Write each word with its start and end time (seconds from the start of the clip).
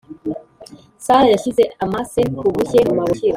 sara 1.05 1.27
yashyize 1.33 1.63
amase 1.83 2.21
ku 2.37 2.45
bushye 2.55 2.75
hanyuma 2.81 3.01
burakira. 3.05 3.29